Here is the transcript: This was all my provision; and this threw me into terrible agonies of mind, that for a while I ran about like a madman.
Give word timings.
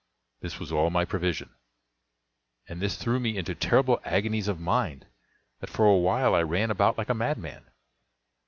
This 0.39 0.57
was 0.59 0.71
all 0.71 0.89
my 0.89 1.05
provision; 1.05 1.51
and 2.67 2.81
this 2.81 2.97
threw 2.97 3.19
me 3.19 3.37
into 3.37 3.53
terrible 3.53 4.01
agonies 4.03 4.47
of 4.47 4.59
mind, 4.59 5.05
that 5.59 5.69
for 5.69 5.85
a 5.85 5.95
while 5.95 6.33
I 6.33 6.41
ran 6.41 6.71
about 6.71 6.97
like 6.97 7.09
a 7.09 7.13
madman. 7.13 7.69